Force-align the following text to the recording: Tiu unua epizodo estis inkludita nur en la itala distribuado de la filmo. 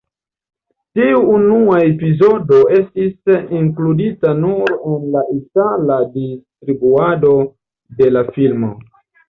Tiu 0.99 1.19
unua 1.33 1.75
epizodo 1.89 2.61
estis 2.77 3.35
inkludita 3.61 4.33
nur 4.41 4.75
en 4.95 5.07
la 5.19 5.23
itala 5.37 6.01
distribuado 6.17 7.39
de 8.03 8.13
la 8.19 8.29
filmo. 8.39 8.77